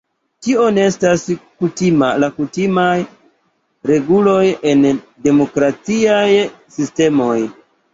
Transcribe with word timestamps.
Tio 0.45 0.61
ne 0.77 0.85
estas 0.91 1.25
la 2.23 2.31
kutimaj 2.41 2.87
reguloj 3.93 4.43
en 4.75 4.85
demokratiaj 5.31 6.29
sistemoj. 6.81 7.43